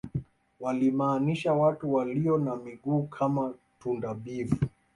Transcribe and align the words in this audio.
walimaanisha 0.59 1.53
watu 1.53 1.93
walio 1.93 2.37
na 2.37 2.55
miguu 2.55 3.03
kama 3.03 3.53
tunda 3.79 4.13
bivu 4.13 4.57